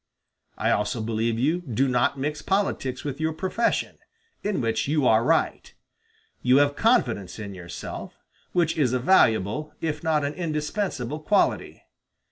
I 0.57 0.71
also 0.71 0.99
believe 0.99 1.37
you 1.37 1.61
do 1.61 1.87
not 1.87 2.17
mix 2.17 2.41
politics 2.41 3.03
with 3.03 3.21
your 3.21 3.33
profession, 3.33 3.99
in 4.43 4.59
which 4.59 4.87
you 4.87 5.05
are 5.05 5.23
right. 5.23 5.71
You 6.41 6.57
have 6.57 6.75
confidence 6.75 7.37
in 7.37 7.53
yourself, 7.53 8.15
which 8.51 8.77
is 8.79 8.93
a 8.93 8.99
valuable, 8.99 9.75
if 9.79 10.03
not 10.03 10.25
an 10.25 10.33
indispensable 10.33 11.19
quality. 11.19 11.83